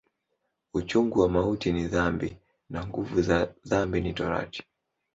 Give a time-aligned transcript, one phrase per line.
[0.73, 2.37] Uchungu wa mauti ni dhambi,
[2.69, 4.63] na nguvu za dhambi ni Torati.